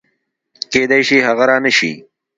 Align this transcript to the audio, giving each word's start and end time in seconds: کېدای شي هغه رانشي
کېدای 0.71 1.01
شي 1.07 1.17
هغه 1.27 1.43
رانشي 1.49 1.91